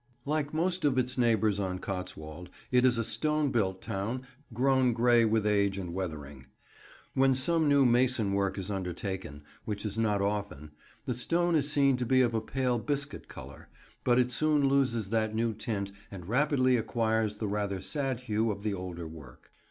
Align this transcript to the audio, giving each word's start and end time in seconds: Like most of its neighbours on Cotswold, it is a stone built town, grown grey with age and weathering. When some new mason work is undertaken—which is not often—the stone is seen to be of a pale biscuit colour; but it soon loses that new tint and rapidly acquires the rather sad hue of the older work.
Like 0.25 0.51
most 0.51 0.83
of 0.83 0.97
its 0.97 1.15
neighbours 1.15 1.59
on 1.59 1.77
Cotswold, 1.77 2.49
it 2.71 2.87
is 2.87 2.97
a 2.97 3.03
stone 3.03 3.51
built 3.51 3.83
town, 3.83 4.25
grown 4.51 4.93
grey 4.93 5.25
with 5.25 5.45
age 5.45 5.77
and 5.77 5.93
weathering. 5.93 6.47
When 7.13 7.35
some 7.35 7.69
new 7.69 7.85
mason 7.85 8.33
work 8.33 8.57
is 8.57 8.71
undertaken—which 8.71 9.85
is 9.85 9.99
not 9.99 10.19
often—the 10.19 11.13
stone 11.13 11.53
is 11.53 11.71
seen 11.71 11.97
to 11.97 12.05
be 12.07 12.21
of 12.21 12.33
a 12.33 12.41
pale 12.41 12.79
biscuit 12.79 13.27
colour; 13.27 13.69
but 14.03 14.17
it 14.17 14.31
soon 14.31 14.67
loses 14.67 15.11
that 15.11 15.35
new 15.35 15.53
tint 15.53 15.91
and 16.09 16.27
rapidly 16.27 16.77
acquires 16.77 17.35
the 17.35 17.47
rather 17.47 17.79
sad 17.79 18.21
hue 18.21 18.49
of 18.49 18.63
the 18.63 18.73
older 18.73 19.07
work. 19.07 19.51